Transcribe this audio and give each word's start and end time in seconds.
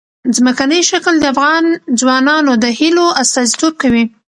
ځمکنی 0.37 0.81
شکل 0.91 1.15
د 1.19 1.25
افغان 1.33 1.65
ځوانانو 1.99 2.51
د 2.63 2.65
هیلو 2.79 3.05
استازیتوب 3.21 3.73
کوي. 3.81 4.03